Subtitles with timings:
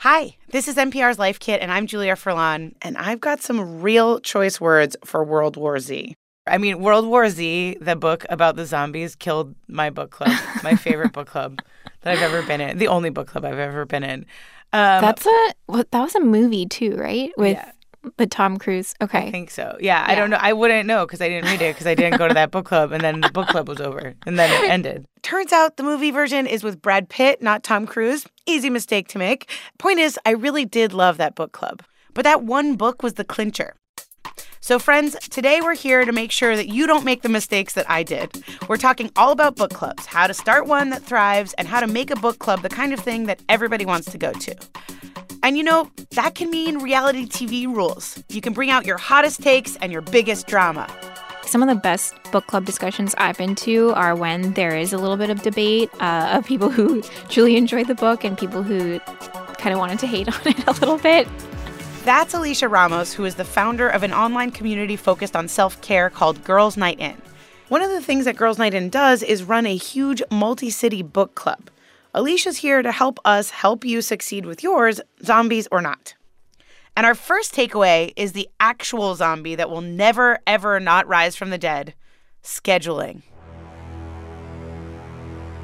[0.00, 4.18] Hi, this is NPR's Life Kit, and I'm Julia Furlan, and I've got some real
[4.18, 6.14] choice words for World War Z.
[6.46, 10.32] I mean, World War Z, the book about the zombies, killed my book club,
[10.62, 11.60] my favorite book club
[12.00, 14.20] that I've ever been in, the only book club I've ever been in.
[14.72, 17.30] Um, That's a well, that was a movie too, right?
[17.36, 17.72] With yeah.
[18.16, 18.94] But Tom Cruise.
[19.02, 19.28] Okay.
[19.28, 19.76] I think so.
[19.80, 20.10] Yeah, yeah.
[20.10, 20.38] I don't know.
[20.40, 22.64] I wouldn't know because I didn't read it because I didn't go to that book
[22.64, 25.06] club and then the book club was over and then it ended.
[25.22, 28.26] Turns out the movie version is with Brad Pitt, not Tom Cruise.
[28.46, 29.50] Easy mistake to make.
[29.78, 31.82] Point is, I really did love that book club.
[32.14, 33.74] But that one book was the clincher.
[34.62, 37.88] So, friends, today we're here to make sure that you don't make the mistakes that
[37.90, 38.44] I did.
[38.68, 41.86] We're talking all about book clubs, how to start one that thrives, and how to
[41.86, 44.54] make a book club the kind of thing that everybody wants to go to.
[45.42, 48.22] And you know, that can mean reality TV rules.
[48.28, 50.86] You can bring out your hottest takes and your biggest drama.
[51.46, 54.98] Some of the best book club discussions I've been to are when there is a
[54.98, 59.00] little bit of debate uh, of people who truly enjoyed the book and people who
[59.58, 61.26] kind of wanted to hate on it a little bit.
[62.04, 66.10] That's Alisha Ramos, who is the founder of an online community focused on self care
[66.10, 67.16] called Girls Night In.
[67.68, 71.02] One of the things that Girls Night In does is run a huge multi city
[71.02, 71.70] book club.
[72.14, 76.14] Alisha's here to help us help you succeed with yours, zombies or not.
[76.96, 81.50] And our first takeaway is the actual zombie that will never, ever not rise from
[81.50, 81.94] the dead
[82.42, 83.22] scheduling.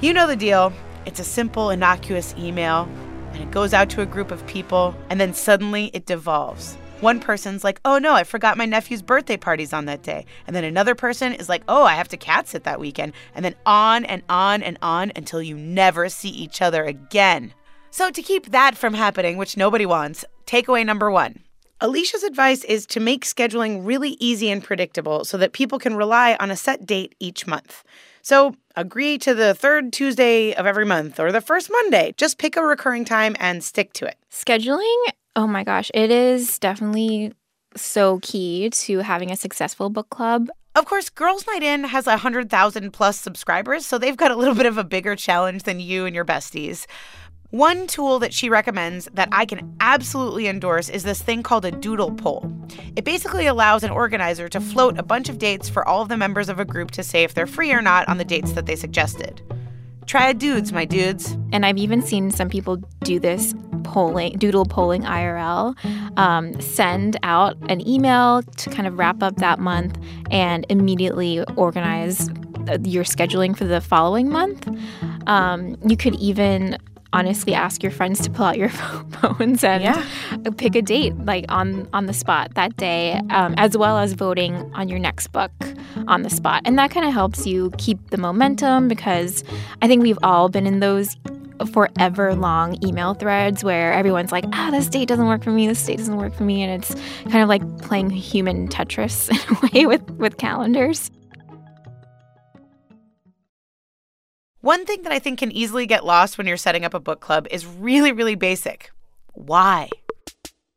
[0.00, 0.72] You know the deal.
[1.06, 2.88] It's a simple, innocuous email,
[3.32, 6.76] and it goes out to a group of people, and then suddenly it devolves.
[7.02, 10.24] One person's like, oh no, I forgot my nephew's birthday party's on that day.
[10.46, 13.12] And then another person is like, oh, I have to cat sit that weekend.
[13.34, 17.54] And then on and on and on until you never see each other again.
[17.90, 21.40] So, to keep that from happening, which nobody wants, takeaway number one
[21.80, 26.36] Alisha's advice is to make scheduling really easy and predictable so that people can rely
[26.38, 27.82] on a set date each month.
[28.22, 32.14] So, agree to the third Tuesday of every month or the first Monday.
[32.16, 34.18] Just pick a recurring time and stick to it.
[34.30, 35.02] Scheduling
[35.34, 37.32] Oh my gosh, it is definitely
[37.74, 40.48] so key to having a successful book club.
[40.74, 44.66] Of course, Girls Night In has 100,000 plus subscribers, so they've got a little bit
[44.66, 46.86] of a bigger challenge than you and your besties.
[47.48, 51.70] One tool that she recommends that I can absolutely endorse is this thing called a
[51.70, 52.50] doodle poll.
[52.96, 56.16] It basically allows an organizer to float a bunch of dates for all of the
[56.16, 58.66] members of a group to say if they're free or not on the dates that
[58.66, 59.40] they suggested.
[60.06, 61.36] Try a dudes, my dudes.
[61.52, 65.74] And I've even seen some people do this polling, doodle polling IRL,
[66.18, 69.98] um, send out an email to kind of wrap up that month
[70.30, 72.28] and immediately organize
[72.84, 74.68] your scheduling for the following month.
[75.26, 76.78] Um, you could even
[77.12, 78.68] honestly ask your friends to pull out your
[79.20, 80.04] phones and yeah.
[80.56, 84.54] pick a date like on on the spot that day um, as well as voting
[84.74, 85.52] on your next book
[86.08, 89.44] on the spot and that kind of helps you keep the momentum because
[89.82, 91.16] i think we've all been in those
[91.72, 95.84] forever long email threads where everyone's like, ah, this date doesn't work for me, this
[95.84, 96.62] date doesn't work for me.
[96.62, 101.10] And it's kind of like playing human Tetris in a way with, with calendars.
[104.60, 107.20] One thing that I think can easily get lost when you're setting up a book
[107.20, 108.92] club is really, really basic.
[109.32, 109.88] Why?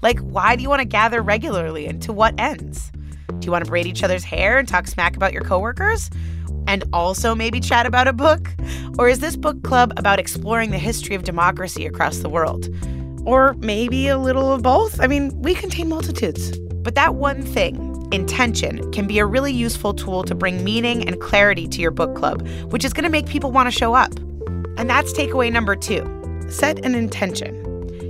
[0.00, 2.90] Like, why do you want to gather regularly and to what ends?
[3.38, 6.10] Do you want to braid each other's hair and talk smack about your coworkers?
[6.66, 8.54] And also maybe chat about a book?
[8.98, 12.68] Or is this book club about exploring the history of democracy across the world?
[13.24, 15.00] Or maybe a little of both?
[15.00, 16.58] I mean, we contain multitudes.
[16.58, 21.20] But that one thing, intention can be a really useful tool to bring meaning and
[21.20, 24.16] clarity to your book club, which is going to make people want to show up.
[24.78, 26.12] And that's takeaway number two
[26.48, 27.66] set an intention.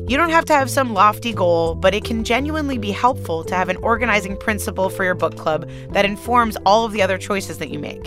[0.09, 3.55] You don't have to have some lofty goal, but it can genuinely be helpful to
[3.55, 7.59] have an organizing principle for your book club that informs all of the other choices
[7.59, 8.06] that you make.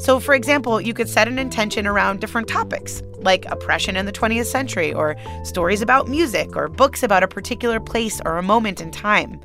[0.00, 4.12] So, for example, you could set an intention around different topics, like oppression in the
[4.12, 8.80] 20th century, or stories about music, or books about a particular place or a moment
[8.80, 9.38] in time.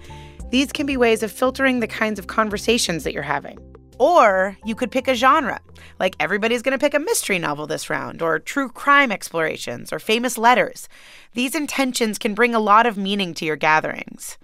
[0.51, 3.57] These can be ways of filtering the kinds of conversations that you're having.
[3.99, 5.59] Or you could pick a genre,
[5.99, 9.99] like everybody's going to pick a mystery novel this round, or true crime explorations, or
[9.99, 10.87] famous letters.
[11.33, 14.37] These intentions can bring a lot of meaning to your gatherings.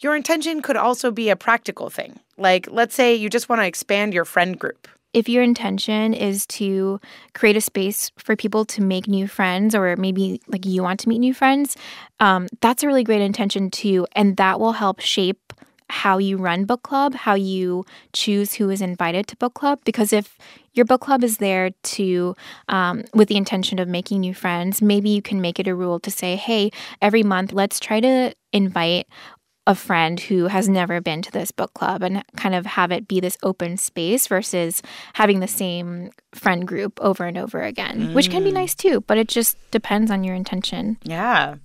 [0.00, 3.66] Your intention could also be a practical thing, like let's say you just want to
[3.66, 4.88] expand your friend group.
[5.12, 7.00] If your intention is to
[7.34, 11.08] create a space for people to make new friends, or maybe like you want to
[11.08, 11.76] meet new friends,
[12.20, 14.06] um, that's a really great intention too.
[14.12, 15.52] And that will help shape
[15.90, 19.80] how you run book club, how you choose who is invited to book club.
[19.84, 20.36] Because if
[20.74, 22.36] your book club is there to,
[22.68, 25.98] um, with the intention of making new friends, maybe you can make it a rule
[26.00, 26.70] to say, hey,
[27.00, 29.06] every month, let's try to invite
[29.68, 33.06] a friend who has never been to this book club and kind of have it
[33.06, 34.80] be this open space versus
[35.12, 38.14] having the same friend group over and over again, mm.
[38.14, 38.54] which can be mm.
[38.54, 40.96] nice too, but it just depends on your intention.
[41.02, 41.56] Yeah.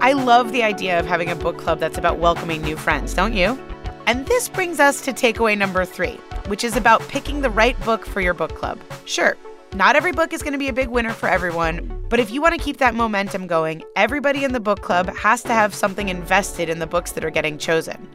[0.00, 3.32] I love the idea of having a book club that's about welcoming new friends, don't
[3.32, 3.58] you?
[4.06, 8.06] And this brings us to takeaway number three, which is about picking the right book
[8.06, 8.78] for your book club.
[9.04, 9.36] Sure,
[9.74, 12.40] not every book is going to be a big winner for everyone, but if you
[12.40, 16.08] want to keep that momentum going, everybody in the book club has to have something
[16.08, 18.08] invested in the books that are getting chosen.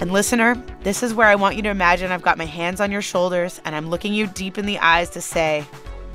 [0.00, 2.92] And listener, this is where I want you to imagine I've got my hands on
[2.92, 5.64] your shoulders and I'm looking you deep in the eyes to say,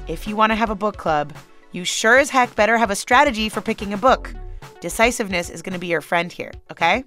[0.08, 1.34] if you want to have a book club,
[1.72, 4.34] you sure as heck better have a strategy for picking a book.
[4.80, 7.04] Decisiveness is going to be your friend here, okay?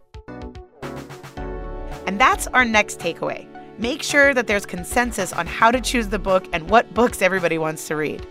[2.06, 3.46] And that's our next takeaway.
[3.78, 7.58] Make sure that there's consensus on how to choose the book and what books everybody
[7.58, 8.26] wants to read.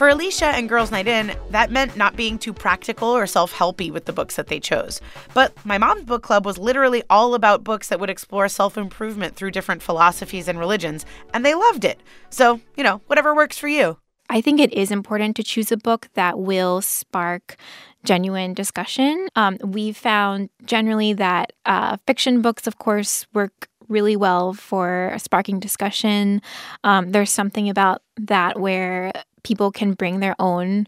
[0.00, 3.92] For Alisha and Girls Night In, that meant not being too practical or self helpy
[3.92, 4.98] with the books that they chose.
[5.34, 9.36] But my mom's book club was literally all about books that would explore self improvement
[9.36, 11.04] through different philosophies and religions,
[11.34, 12.00] and they loved it.
[12.30, 13.98] So, you know, whatever works for you.
[14.30, 17.56] I think it is important to choose a book that will spark
[18.02, 19.28] genuine discussion.
[19.36, 25.60] Um, we found generally that uh, fiction books, of course, work really well for sparking
[25.60, 26.40] discussion.
[26.84, 30.86] Um, there's something about that where people can bring their own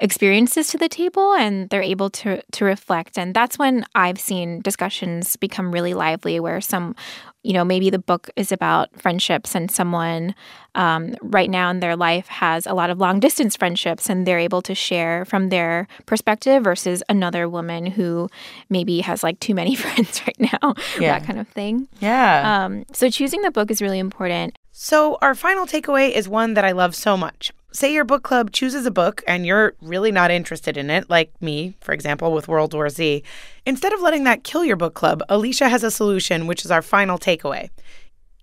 [0.00, 3.18] experiences to the table and they're able to to reflect.
[3.18, 6.94] And that's when i've seen discussions become really lively where some
[7.42, 10.34] you know maybe the book is about friendships and someone
[10.74, 14.38] um, right now in their life has a lot of long distance friendships and they're
[14.38, 18.28] able to share from their perspective versus another woman who
[18.68, 21.18] maybe has like too many friends right now yeah.
[21.18, 21.88] that kind of thing.
[22.00, 22.64] Yeah.
[22.64, 24.56] Um, so choosing the book is really important.
[24.70, 28.52] So our final takeaway is one that i love so much say your book club
[28.52, 32.48] chooses a book and you're really not interested in it, like me, for example, with
[32.48, 33.22] World War Z,
[33.66, 36.82] instead of letting that kill your book club, Alisha has a solution, which is our
[36.82, 37.70] final takeaway.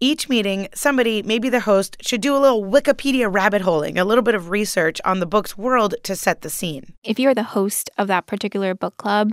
[0.01, 4.23] Each meeting, somebody, maybe the host, should do a little Wikipedia rabbit holing, a little
[4.23, 6.93] bit of research on the book's world to set the scene.
[7.03, 9.31] If you're the host of that particular book club,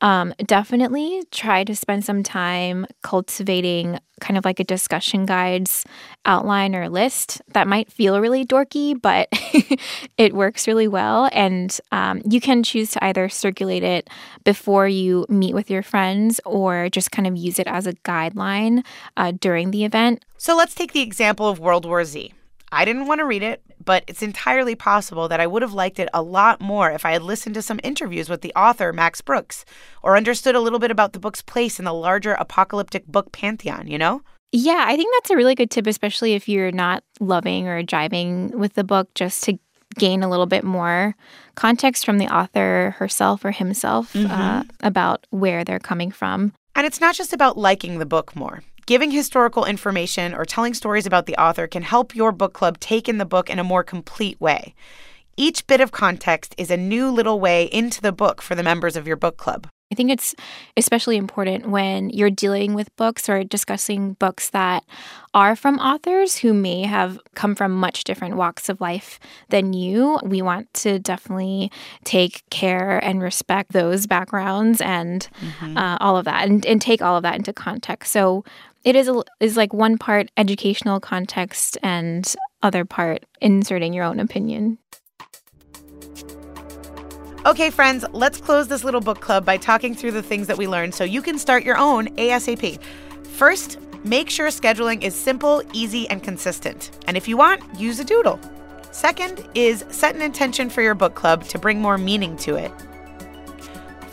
[0.00, 5.84] um, definitely try to spend some time cultivating kind of like a discussion guides
[6.24, 9.28] outline or list that might feel really dorky, but
[10.18, 11.28] it works really well.
[11.32, 14.08] And um, you can choose to either circulate it
[14.44, 18.84] before you meet with your friends or just kind of use it as a guideline
[19.16, 20.24] uh, during the event.
[20.36, 22.32] So let's take the example of World War Z.
[22.72, 25.98] I didn't want to read it, but it's entirely possible that I would have liked
[25.98, 29.20] it a lot more if I had listened to some interviews with the author, Max
[29.20, 29.64] Brooks,
[30.02, 33.86] or understood a little bit about the book's place in the larger apocalyptic book pantheon,
[33.88, 34.22] you know?
[34.52, 38.52] Yeah, I think that's a really good tip, especially if you're not loving or jiving
[38.54, 39.58] with the book, just to
[39.98, 41.16] gain a little bit more
[41.54, 44.30] context from the author herself or himself mm-hmm.
[44.30, 46.52] uh, about where they're coming from.
[46.74, 48.62] And it's not just about liking the book more.
[48.90, 53.08] Giving historical information or telling stories about the author can help your book club take
[53.08, 54.74] in the book in a more complete way.
[55.36, 58.96] Each bit of context is a new little way into the book for the members
[58.96, 59.68] of your book club.
[59.92, 60.36] I think it's
[60.76, 64.84] especially important when you're dealing with books or discussing books that
[65.34, 70.20] are from authors who may have come from much different walks of life than you.
[70.22, 71.72] We want to definitely
[72.04, 75.76] take care and respect those backgrounds and mm-hmm.
[75.76, 78.12] uh, all of that and, and take all of that into context.
[78.12, 78.44] So
[78.84, 84.20] it is a, is like one part educational context and other part inserting your own
[84.20, 84.78] opinion.
[87.46, 90.68] Okay, friends, let's close this little book club by talking through the things that we
[90.68, 92.82] learned so you can start your own ASAP.
[93.24, 96.90] First, make sure scheduling is simple, easy, and consistent.
[97.06, 98.38] And if you want, use a doodle.
[98.92, 102.72] Second is set an intention for your book club to bring more meaning to it.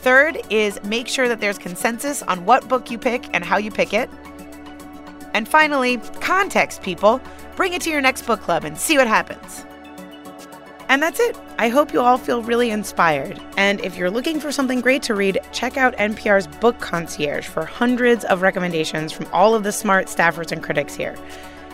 [0.01, 3.71] Third is make sure that there's consensus on what book you pick and how you
[3.71, 4.09] pick it.
[5.34, 7.22] And finally, context, people.
[7.55, 9.65] Bring it to your next book club and see what happens.
[10.89, 11.38] And that's it.
[11.60, 13.41] I hope you all feel really inspired.
[13.57, 17.65] And if you're looking for something great to read, check out NPR's Book Concierge for
[17.65, 21.17] hundreds of recommendations from all of the smart staffers and critics here.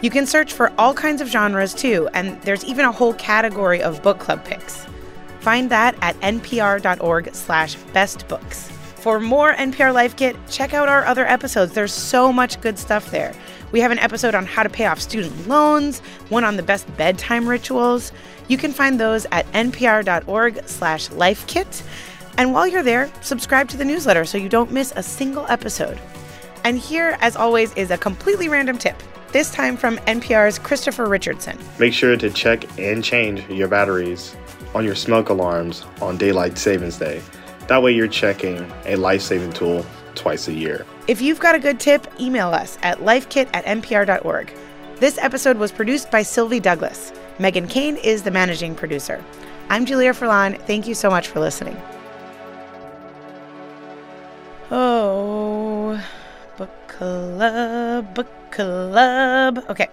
[0.01, 3.81] You can search for all kinds of genres too, and there's even a whole category
[3.81, 4.85] of book club picks.
[5.41, 8.71] Find that at npr.org/slash bestbooks.
[9.03, 11.73] For more NPR Life Kit, check out our other episodes.
[11.73, 13.33] There's so much good stuff there.
[13.73, 16.87] We have an episode on how to pay off student loans, one on the best
[16.95, 18.13] bedtime rituals.
[18.47, 21.83] You can find those at npr.org slash lifekit.
[22.37, 25.99] And while you're there, subscribe to the newsletter so you don't miss a single episode.
[26.63, 28.95] And here, as always, is a completely random tip.
[29.33, 31.59] This time from NPR's Christopher Richardson.
[31.77, 34.33] Make sure to check and change your batteries
[34.73, 37.21] on your smoke alarms on Daylight Savings Day.
[37.67, 40.85] That way, you're checking a life saving tool twice a year.
[41.07, 44.53] If you've got a good tip, email us at lifekit at npr.org.
[44.97, 47.11] This episode was produced by Sylvie Douglas.
[47.39, 49.23] Megan Kane is the managing producer.
[49.69, 50.59] I'm Julia Furlan.
[50.61, 51.75] Thank you so much for listening.
[54.71, 56.01] Oh,
[56.57, 59.65] book club, book club.
[59.69, 59.87] Okay,